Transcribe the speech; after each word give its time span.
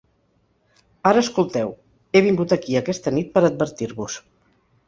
Ara 1.09 1.21
escolteu: 1.25 1.69
He 2.19 2.25
vingut 2.29 2.57
aquí 2.57 2.81
aquesta 2.83 3.17
nit 3.19 3.33
per 3.37 3.47
advertir-vos. 3.51 4.21